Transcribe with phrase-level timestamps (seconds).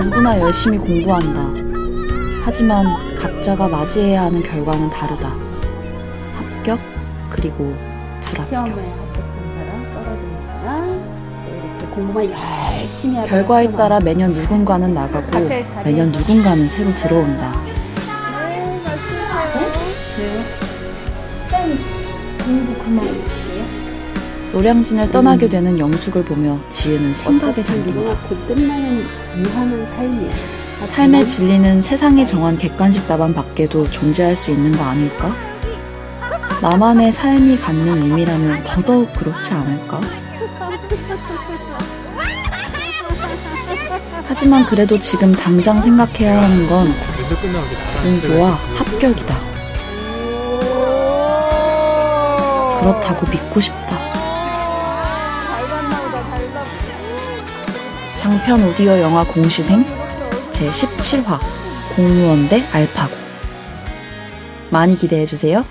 [0.00, 1.40] 누구나 열심히 공부한다.
[2.44, 2.86] 하지만
[3.16, 5.34] 각자가 맞이해야 하는 결과는 다르다.
[6.34, 6.78] 합격,
[7.30, 7.74] 그리고
[8.22, 8.58] 불합격.
[11.94, 15.26] 하다가 결과에 따라 안 매년 누군가는 나가고
[15.84, 17.60] 매년 누군가는 새로 들어온다.
[17.64, 17.72] 네,
[18.84, 19.60] 말씀하세요.
[20.18, 20.40] 왜요?
[21.48, 21.78] 쌤
[22.44, 23.77] 공부 그만 치세요?
[24.58, 28.18] 노량진을 떠나게 되는 영숙을 보며 지은은 생각에 잠긴다.
[28.48, 30.32] 끝나는 유한한 삶이야.
[30.84, 35.32] 삶의 진리는 세상이 정한 객관식 답안 밖에도 존재할 수 있는 거 아닐까?
[36.60, 40.00] 나만의 삶이 갖는 의미라면 더더욱 그렇지 않을까?
[44.26, 46.88] 하지만 그래도 지금 당장 생각해야 하는 건
[48.02, 49.38] 공부와 합격이다.
[52.80, 53.87] 그렇다고 믿고 싶다.
[58.18, 59.84] 장편 오디오 영화 공시생
[60.50, 61.38] 제17화
[61.94, 63.14] 공무원 대 알파고
[64.70, 65.64] 많이 기대해 주세요.